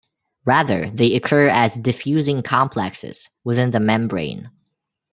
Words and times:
Rather, 0.45 0.89
they 0.89 1.13
occur 1.13 1.47
as 1.47 1.75
diffusing 1.75 2.41
complexes 2.41 3.29
within 3.43 3.69
the 3.69 3.79
membrane. 3.79 4.49